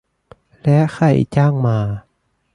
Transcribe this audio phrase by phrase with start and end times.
[0.63, 1.05] และใคร
[1.35, 1.79] จ้างมา